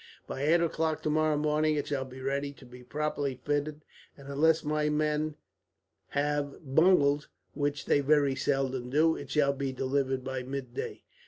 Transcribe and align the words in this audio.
By 0.25 0.41
eight 0.41 0.61
o'clock 0.61 1.03
tomorrow 1.03 1.37
morning 1.37 1.75
it 1.75 1.85
shall 1.85 2.05
be 2.05 2.21
ready 2.23 2.53
to 2.53 2.65
be 2.65 2.83
properly 2.83 3.39
fitted, 3.45 3.81
and 4.17 4.29
unless 4.29 4.63
my 4.63 4.89
men 4.89 5.35
have 6.07 6.55
bungled, 6.63 7.27
which 7.53 7.85
they 7.85 7.99
very 7.99 8.33
seldom 8.33 8.89
do, 8.89 9.15
it 9.15 9.29
shall 9.29 9.53
be 9.53 9.71
delivered 9.71 10.23
by 10.23 10.41
midday." 10.41 11.03